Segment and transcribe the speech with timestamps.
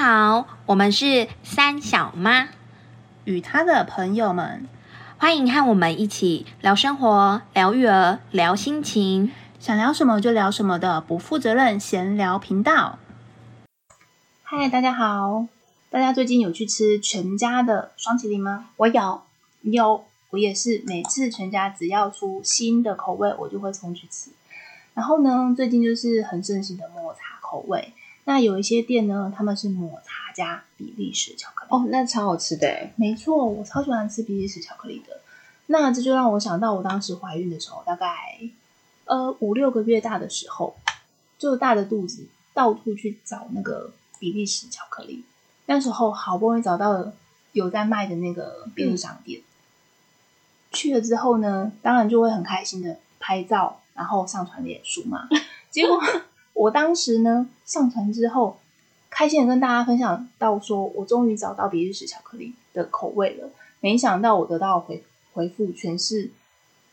[0.00, 2.50] 好，我们是三小妈，
[3.24, 4.68] 与她的朋友们，
[5.18, 9.32] 欢迎和我们一起聊生活、聊育儿、聊心情。
[9.58, 13.00] 想聊什么就聊什么的不负责任闲聊频道。
[14.44, 15.48] 嗨，大家好！
[15.90, 18.66] 大家最近有去吃全家的双麒麟吗？
[18.76, 19.22] 我有，
[19.62, 20.84] 有，我也是。
[20.86, 24.30] 每次全家只要出新的口味，我就会冲去吃。
[24.94, 27.92] 然后呢，最近就是很盛行的抹茶口味。
[28.28, 31.68] 那有一些店呢，他们是抹茶加比利时巧克力。
[31.70, 35.22] 哦，那超好吃的没错，我超喜欢吃比利时巧克力的。
[35.68, 38.38] 那这就让我想到我当时怀孕的时候，大概。
[39.06, 40.76] 呃，五六个月大的时候，
[41.38, 45.24] 就大着肚子到处去找那个比利时巧克力。
[45.64, 47.14] 那时候好不容易找到了
[47.52, 49.40] 有在卖的那个便利商店，
[50.72, 55.26] 去了之后呢，当然就会很开心的拍照，然后上传脸书嘛。
[55.70, 55.98] 结果
[56.58, 58.58] 我当时呢上传之后，
[59.08, 63.48] 开心的跟大家分享到说，我终于找到比利时巧克力的口味了。
[63.80, 66.30] 没想到我得到回回复全是。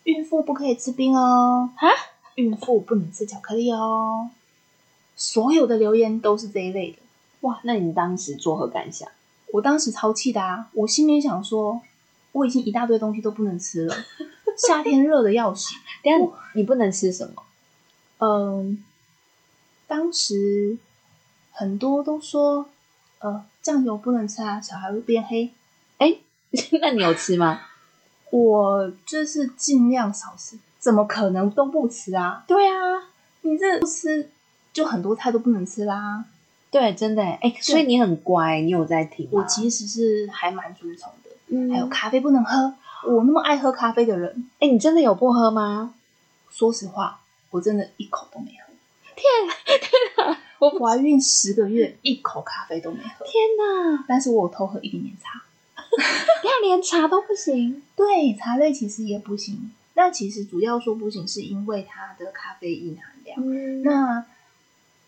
[0.03, 1.71] 孕妇不可以吃冰哦！
[1.77, 1.87] 啊，
[2.35, 4.29] 孕妇不能吃巧克力哦！
[5.15, 6.99] 所有的留言都是这一类的。
[7.39, 9.09] 哇，那你当时作何感想？
[9.51, 10.69] 我当时超气的啊！
[10.73, 11.81] 我心里想说，
[12.33, 13.95] 我已经一大堆东西都不能吃了，
[14.55, 15.73] 夏天热的要死。
[16.03, 16.21] 但
[16.53, 17.41] 你不能吃什么？
[18.19, 18.83] 嗯，
[19.87, 20.77] 当时
[21.51, 22.67] 很多都说，
[23.19, 25.51] 呃，酱油不能吃啊，小孩会变黑。
[25.97, 26.17] 哎，
[26.81, 27.61] 那你有吃吗？
[28.31, 32.43] 我就是尽量少吃，怎么可能都不吃啊？
[32.47, 33.09] 对啊，
[33.41, 34.29] 你这不吃
[34.73, 36.25] 就很多菜都不能吃啦。
[36.71, 41.29] 对，真的哎，所以你很乖，你有在听我其实是还蛮遵从的。
[41.47, 42.73] 嗯，还有咖啡不能喝，
[43.07, 45.93] 我那么爱喝咖啡的人，哎，你真的有不喝吗？
[46.49, 48.64] 说实话，我真的一口都没喝。
[49.15, 53.25] 天天哪，我怀孕十个月，一口咖啡都没喝。
[53.25, 54.05] 天哪！
[54.07, 55.43] 但是我有偷喝一点点茶。
[56.43, 57.81] 那连茶都不行？
[57.95, 59.71] 对，茶类其实也不行。
[59.93, 63.83] 那其实主要说不行，是因为它的咖啡因含量。
[63.83, 64.25] 那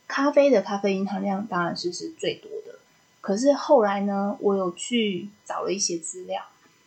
[0.07, 2.79] 咖啡的咖啡因含量当然是是最多的。
[3.19, 6.41] 可是后来呢，我有去找了一些资料，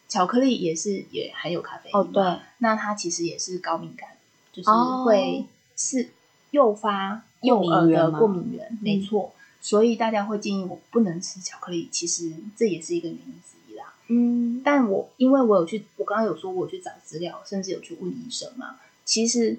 [0.08, 1.98] 巧克力也是也含有咖啡因。
[1.98, 2.38] 哦，对。
[2.58, 4.08] 那它其实也是高敏感，
[4.50, 4.70] 就是
[5.04, 5.44] 会
[5.76, 6.08] 是
[6.50, 8.78] 诱发幼儿的过敏源。
[8.80, 9.32] 没错。
[9.60, 13.92] 所以大家会建议我不能吃巧克力，其实这也是一个原因之一啦。
[14.08, 18.76] 嗯，但我因为我有去，我刚刚有说我去找资料，甚至有去问医生嘛。
[19.04, 19.58] 其实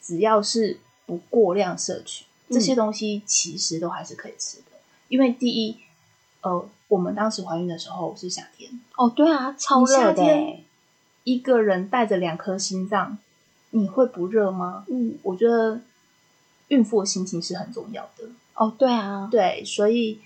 [0.00, 4.78] 只要是不过量摄取这些东西，其实都还是可以吃的。
[5.08, 5.76] 因为第一，
[6.42, 10.58] 呃，我们当时怀孕的时候是夏天哦，对啊，超热的。
[11.24, 13.18] 一个人带着两颗心脏，
[13.70, 14.84] 你会不热吗？
[14.88, 15.80] 嗯，我觉得
[16.68, 18.24] 孕妇的心情是很重要的。
[18.54, 20.20] 哦，对啊，对，所以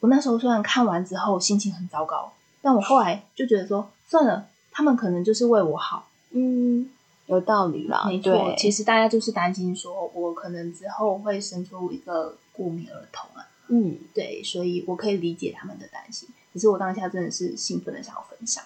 [0.00, 2.32] 我那时候虽然看完之后心情很糟糕。
[2.62, 6.90] 但我后来就觉得说，算了，他们可能就是为我好，嗯，
[7.24, 8.54] 有道理啦，没错。
[8.58, 16.28] 其实大家就是担心说，我可能之后会生出一个过敏儿童啊，嗯，对，所以我可以理解他们的担心。
[16.52, 18.62] 只是我当下真的是兴奋的想要分享，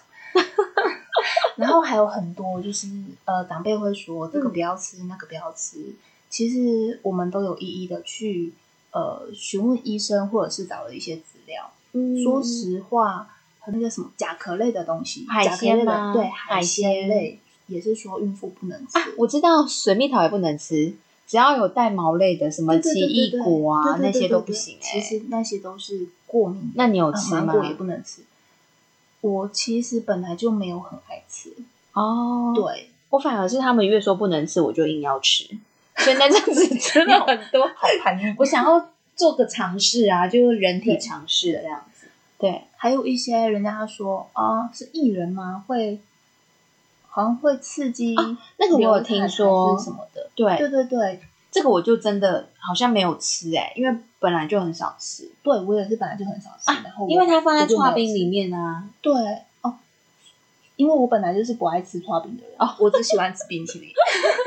[1.55, 2.89] 然后还有很多就是
[3.23, 5.95] 呃，长辈会说这个不要吃，那个不要吃。
[6.35, 8.51] 其实我们都有一一的去
[8.91, 11.71] 呃询问医生，或者是找了一些资料。
[11.93, 13.29] 嗯，说实话。
[13.67, 16.13] 那个什么甲壳类的东西，海鲜吗？
[16.13, 18.99] 对，海鲜类也是说孕妇不能吃。
[19.17, 20.93] 我知道水蜜桃也不能吃，
[21.25, 24.77] 只要有带毛类的，什么奇异果啊那些都不行。
[24.79, 26.71] 其实那些都是过敏。
[26.75, 27.45] 那你有吃吗？
[27.45, 28.21] 芒果也不能吃。
[29.21, 31.51] 我其实本来就没有很爱吃
[31.93, 32.53] 哦。
[32.55, 35.57] 对，我反而是他们越说不能吃，我就硬要吃。
[35.97, 42.07] 现在这样子吃了很多，好 叛我想要做个尝试啊，就是人体尝试的这样子。
[42.37, 45.63] 对，还有一些人家说啊，是艺人吗？
[45.65, 45.99] 会
[47.07, 48.13] 好像会刺激
[48.57, 50.29] 那个，我有听说什么的。
[50.35, 55.31] 对，对对对，这个我就真的好像没有吃哎，因为本来就很少吃。
[55.41, 58.83] 对我也是本来就很少吃，然后因为它放在刨冰里面啊。
[59.01, 59.13] 对
[59.61, 59.73] 哦，
[60.75, 63.89] 因为我本来就是不爱吃刨冰的人哦，我只喜欢吃冰淇淋，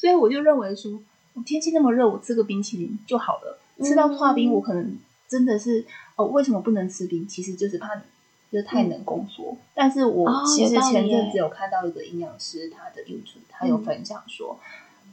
[0.00, 0.98] 所以我就认为说，
[1.44, 3.58] 天气那么热，我吃个冰淇淋就好了。
[3.84, 4.96] 吃到化冰，我可能
[5.28, 5.84] 真的是
[6.16, 6.24] 哦。
[6.28, 7.28] 为什么不能吃冰？
[7.28, 8.02] 其实就是怕你
[8.50, 9.54] 就太能宫缩。
[9.74, 14.58] 但是我其实前阵子有看到一个营养师，他的 YouTube 他有分享说，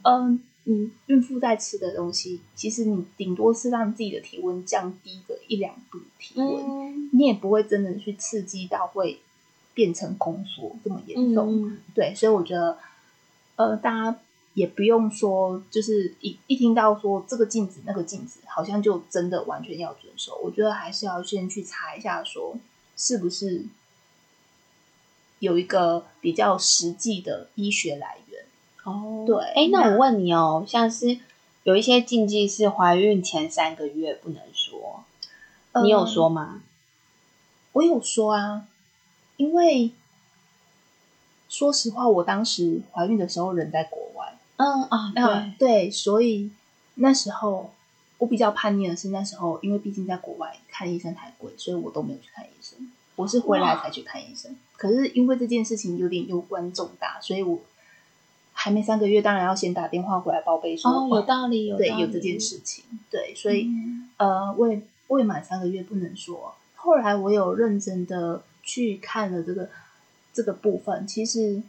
[0.04, 9.20] 嗯，你孕妇在吃的东西，其实你顶多是让自己的体温降低个一两度体温，你也不会真的去刺激到会
[9.74, 11.76] 变成宫缩这么严重。
[11.94, 12.78] 对，所以我觉得，
[13.56, 14.18] 呃，大家
[14.58, 20.36] 也不用说，就是一一听到说这个禁止那个禁止，好像就真的完全要遵守。
[20.42, 22.56] 我觉得还是要先去查一下，说
[22.96, 23.66] 是不是
[25.38, 28.44] 有一个比较实际的医学来源。
[28.82, 31.20] 哦，对哎，那那我问你哦，像是
[31.62, 35.04] 有一些禁忌是怀孕前三个月不能说，
[35.84, 36.62] 你有嗯说吗？
[37.74, 38.66] 我有说啊，
[39.36, 39.92] 因为
[41.48, 44.17] 说实话，我当时怀孕的时候人在国外，
[44.58, 46.50] 嗯啊，那对，所以
[46.96, 47.72] 那时候
[48.18, 54.54] 我比较叛逆的是，那时候因为毕竟在国外看医生太贵，所以我都没有去看医生，我是回来才去看医生。
[54.76, 57.60] 可是因为这件事情有点攸关重大，所以我
[58.52, 63.64] 还没三个月，当然要先打电话回来报备说，哦，有道理，有理对有这件事情，对，所以。
[63.64, 66.56] 嗯呃，未未满三个月不能说。
[66.74, 69.70] 后来我有认真的去看了这个
[70.34, 71.62] 这个部分，其实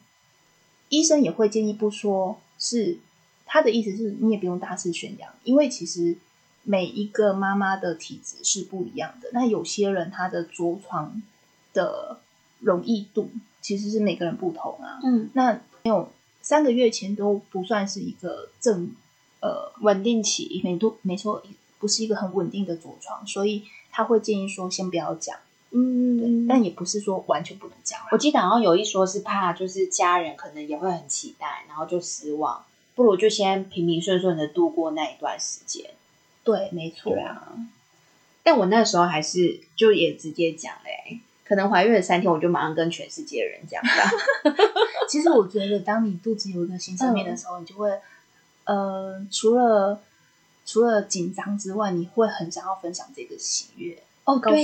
[0.90, 3.00] 医生也会建议不说，是
[3.46, 6.18] 他的意思是你也不用大肆宣扬，因为其实
[6.64, 9.30] 每一个妈妈的体质是不一样的。
[9.32, 11.22] 那有些人他的着床
[11.74, 12.20] 的
[12.60, 15.00] 容易度其实是每个人不同啊。
[15.04, 15.54] 嗯，那
[15.84, 16.12] 没有
[16.42, 18.92] 三个月前都不算是一个正
[19.40, 21.42] 呃稳定期，没都，没错，
[21.80, 25.38] 不是一个很稳定的着床，所以他会建议说先不要讲，
[25.72, 28.00] 嗯但也不是说完全不能讲。
[28.12, 35.92] 我记得好像有一说是怕，就是家人可能也会很期待，然后就失望，不如就先平平顺顺的度过那一段时间。
[36.44, 37.54] 对，没错，啊，
[38.42, 43.90] 但我那时候还是就也直接讲嘞、可能怀孕了三天，我就马上跟全世界的人讲吧。
[45.08, 47.92] 其实我觉得，当你肚子有一个新生命的时候，你就会，
[48.64, 50.02] 呃，除了
[50.66, 54.02] 除了紧张之外，你会很想要分享这个喜悦，
[54.36, 54.58] 哦告诉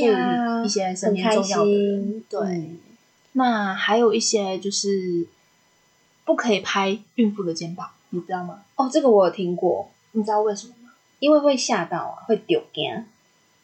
[0.66, 2.26] 一些身很开边重要的人心。。
[2.30, 2.80] 对，嗯
[3.34, 5.28] 那还有一些就是
[6.24, 8.64] 不可以拍孕妇的肩膀，你知道吗？
[8.76, 10.92] 哦，这个我有听过，你知道为什么吗？
[11.20, 13.06] 因为会吓到啊，会丢惊，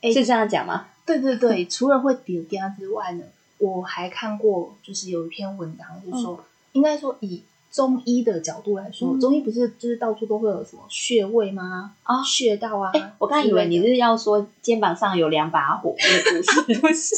[0.01, 0.87] 哎是这样讲吗？
[1.05, 3.23] 对对对， 除了会丢肩之外呢，
[3.59, 6.43] 我还看过，就是有一篇文章，就是说，
[6.73, 11.93] 应该说以中医的角度来说，嗯中医不是就是到处都会有什么穴位吗？
[12.03, 12.91] 啊穴道啊。
[12.93, 17.15] 哎，我刚以为你是要说肩膀上有两把火那个故事，不是？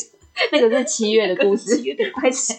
[0.52, 2.56] 那个是七月的故事，七月的关系。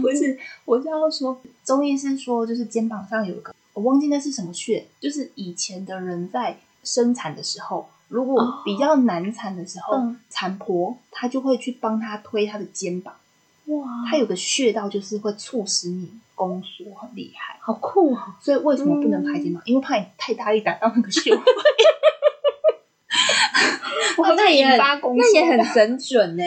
[0.00, 13.14] 不是，我是要说，中医是说，就是肩膀上有一个，我忘记那是什么穴，就是以前的人在生产的时候，如果哦比较难产的时候，嗯产婆她就会去帮她推她的肩膀。
[13.66, 17.58] 哇，它有个穴道，就是会促使你宫缩很厉害。
[17.60, 18.18] 好酷哦！
[18.40, 19.60] 所以为什么不能拍肩膀？
[19.64, 21.40] 因为怕你太大力打到那个穴位，
[24.18, 26.44] 哇，那也那也很神准呢。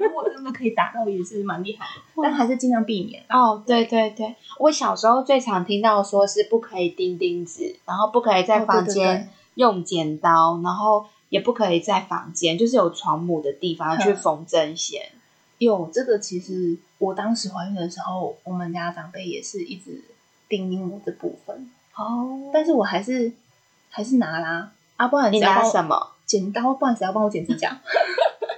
[0.00, 3.22] 如果真的可以打到，也是蛮厉害的， 但还是尽量避免。
[3.28, 15.12] 哦，对对对，我小时候最常听到说是不可以钉钉子，然后不可以在房间用剪刀，然后也不可以在房间，就是有床母的地方去嗯缝针线。
[15.58, 20.02] 有这个，其实我当时怀孕的时候，我们家长辈也是一直
[20.48, 23.32] 叮咛我这部分，哦但是我还是
[23.90, 26.10] 还是拿啦，啊，不然你拿什么？
[26.26, 27.80] 剪刀，不然谁要帮我剪指甲？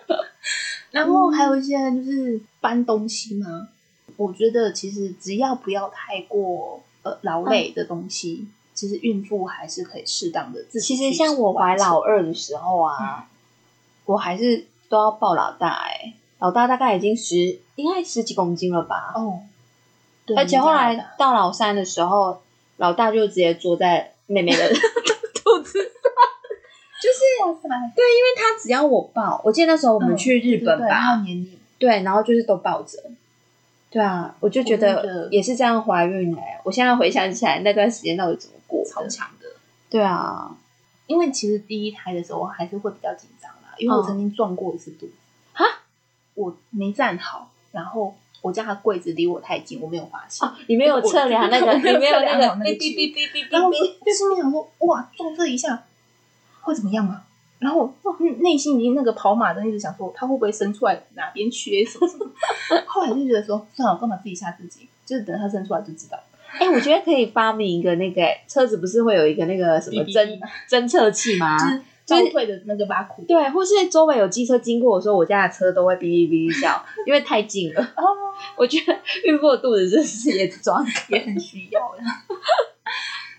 [0.93, 3.69] 然后还有一些就是搬东西嘛，
[4.17, 10.97] 我觉得其实只要不要太过呃劳累的东西，其实孕妇还是可以适当的自己。
[10.97, 13.29] 其实像我怀老二的时候啊，
[14.07, 16.15] 我还是都要抱老大哎、
[16.47, 19.13] 老大大概已经十，应该十几公斤了吧？
[19.17, 19.41] 哦，
[20.25, 22.41] 对而且后来到老三的时候，
[22.77, 24.69] 老大就直接坐在妹妹的
[25.43, 25.91] 肚子上，
[27.03, 27.19] 就是
[27.97, 31.25] 对，因为他只要我抱，我记得那时候我们嗯去日本对对对吧，
[31.81, 32.97] 对，然后就是都抱着。
[33.91, 38.89] 对啊，我就觉得得也是这样怀孕哎、我现在回想起来那段时间到底怎么过的？
[38.89, 39.49] 超强的。
[39.91, 40.57] 对啊，
[41.09, 45.13] 因为其实第一胎的时候我还是会比较紧张啦，因为我嗯曾经撞过一次肚子。
[45.13, 45.26] 哈，
[46.37, 50.47] 我没站好，然后我家的柜子离我太近，我没有发现。
[50.49, 55.83] 哦，你没有测量那个，你没有那个测量好那个哔哔哔哔哔然后心里想说，哇，撞这一下
[56.61, 57.25] 会怎么样啊？
[57.59, 62.31] 然后嗯内心已经那个跑马灯一直想说，它会不会伸出来哪边缺什么什么？
[62.87, 64.89] 后来就觉得说，算了，我干嘛自己吓自己？
[65.07, 66.19] 就是等它伸出来就知道。
[66.59, 70.39] 哎、我觉得可以发明一个那个、车子不是会有一个那个什么侦
[70.69, 71.59] 侦测器吗？
[71.59, 73.23] 就是倒退的那个挖苦。
[73.27, 77.83] 对，或是周围有机车经过的时候，我家的车都会哔哔哔哔叫， 因为太近了。
[77.83, 78.03] 哦，
[78.57, 82.03] 我觉得孕妇的肚子真是也装 也很需要的。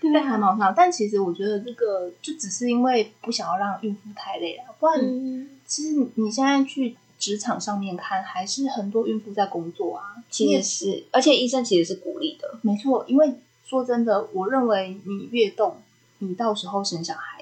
[0.00, 10.14] 对还蛮好，但其实我觉得这个就只是因为不想要让孕妇太累了，不然嗯，其实你现在去职场上面看，还是很多孕妇在工作啊。
[10.30, 12.58] 其实是，而且医生其实是鼓励的。
[12.62, 13.34] 没错，因为
[13.66, 15.78] 说真的，我认为你越动，
[16.18, 17.37] 你到时候生小孩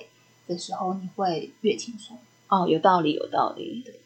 [0.47, 2.17] 的时候，你会越轻松。
[2.49, 3.83] 哦，有道理，有道理。
[3.85, 4.01] 对。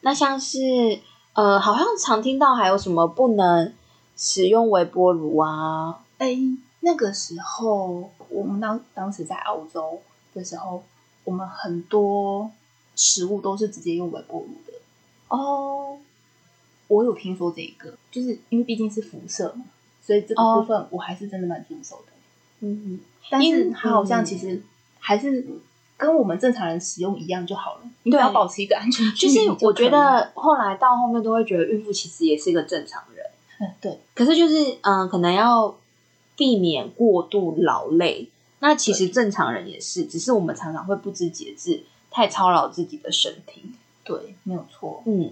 [0.00, 1.00] 那像是
[1.32, 3.72] 呃，好像常听到还有什么不能
[4.16, 6.00] 使用微波炉啊？
[6.18, 6.36] 哎，
[6.80, 10.00] 那个时候我们当当时在澳洲
[10.34, 10.82] 的时候，
[11.24, 12.50] 我们很多
[12.96, 14.72] 食物都是直接用微波炉的。
[15.28, 15.98] 哦，
[16.88, 19.64] 我有听说这个，就是因为毕竟是辐射嘛，
[20.02, 22.12] 所以这个部分我还是真的蛮遵守的。
[22.60, 22.98] 嗯，
[23.30, 24.62] 但是因它好像嗯其实
[24.98, 25.46] 还是
[25.96, 33.26] 跟我们正常人使用一样就好了，你只要保持一个安全距就是我觉，得后来到后面都会觉得孕妇其实也是一个正常人，
[33.60, 35.76] 嗯，对，可是就是嗯、可能要
[36.36, 38.28] 避免过度劳累。
[38.60, 43.62] 那其实正常人也是，只是我们常常会不知节制，太操劳自己的身体。
[44.02, 45.00] 对，没有错。
[45.06, 45.30] 嗯，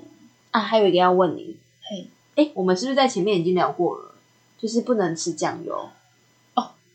[0.52, 2.06] 啊，还有一个要问你，嘿，
[2.36, 4.12] 哎，我们是不是在前面已经聊过了？
[4.58, 5.88] 就是不能吃酱油。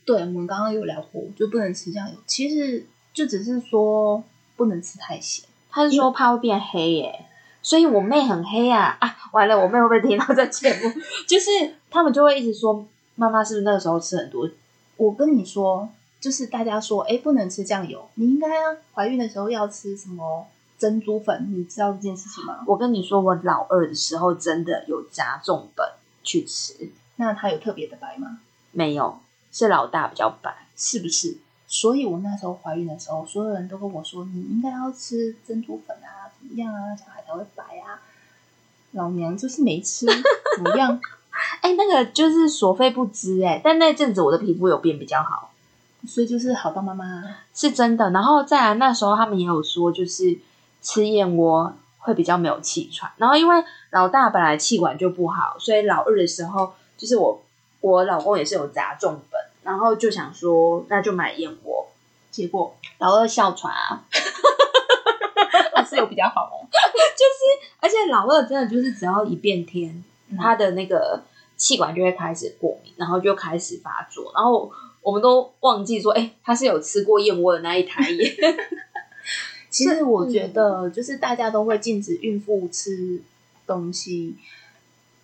[0.05, 2.15] 对，我们刚刚有聊过，就不能吃酱油。
[2.25, 4.24] 其实就只是说
[4.55, 5.46] 不能吃太咸。
[5.70, 7.25] 他是说怕会变黑耶，
[7.62, 9.15] 所以我妹很黑啊啊！
[9.31, 10.91] 完了，我妹会不会听到这节目？
[11.27, 14.50] 就是他们就会一直说，妈妈是不是那个时候吃很多？
[14.98, 15.88] 我跟你说，
[16.20, 20.46] 就是大家说，哎，不能吃酱油，你应该啊，怀孕的时候要吃什么
[20.77, 22.63] 珍珠粉，你知道这件事情吗？
[22.67, 25.88] 我跟你说，我老二的时候真的有加重本
[26.24, 28.39] 去吃，那它有特别的白吗？
[28.72, 29.20] 没有，
[29.51, 30.55] 是老大比较白。
[30.84, 31.38] 是不是？
[31.67, 38.01] 所以我那时候怀孕的时候，所有人都跟我说，你应该要吃珍珠粉啊，怎么样啊，小孩才会白啊。
[38.93, 40.08] 老娘就是没吃，
[40.58, 41.00] 怎么样？
[41.62, 45.51] 哎，那个就是所费不知哎，但那阵子我的皮肤有变比较好，
[46.08, 47.24] 所以就是好到妈妈。
[47.53, 48.10] 是真的。
[48.10, 50.39] 然后再来那时候他们也有说，就是
[50.81, 53.12] 吃燕窝会比较没有气喘。
[53.17, 57.43] 然后因为老大本来气管就不好，所以老二的时候，就是我
[57.81, 59.30] 我老公也是有砸重本，
[59.63, 61.88] 然后就想说那就买燕窝。
[62.30, 64.06] 结果老二哮喘啊，
[65.75, 66.63] 还是有比较好哦。
[66.72, 71.22] 就是而且老二真的就是只要一变天，嗯他的那个
[71.58, 78.34] 气管就会开始过敏，然后就开始发作，然后我们都忘记说，哎、他是有吃过燕窝的那一台耶。
[79.70, 83.22] 其实我觉得，就是大家都会禁止孕妇吃
[83.68, 84.36] 东西，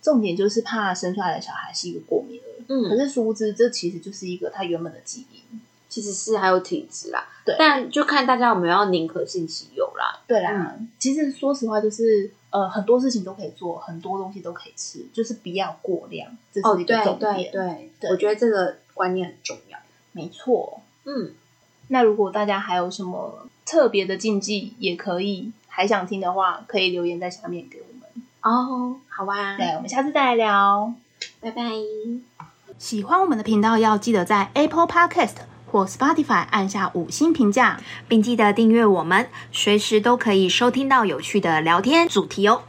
[0.01, 2.56] 重点就是怕生出来的小孩是一个过敏儿。
[2.67, 5.61] 可嗯，是殊不知，这其实就是一个他原本的基因。
[5.89, 10.19] 其实是还有体质啦，对但就看大家有没有要宁可信其有啦。
[10.27, 17.35] 对啦，其实说实话，就是呃，很多事情都可以做，很多东西都可以吃，就是不要过量，这哦，是一个对重点。
[17.35, 19.79] 对对，对我觉得这个观念很重要。
[20.11, 20.81] 没错。
[21.05, 21.31] 嗯，
[21.87, 28.23] 那如果大家还有什么特别的禁忌，也可以还想听的话，可以留言在下面给我们。
[28.43, 30.93] 哦，好啊，对，我们下次再来聊。
[31.39, 31.63] 拜拜。
[32.77, 37.79] 喜欢我们的频道，要记得在 Apple Podcast 或 Spotify 按下五星评价。
[38.07, 42.61] 并记得订阅我们，随时都可以收听到有趣的聊天主题哦。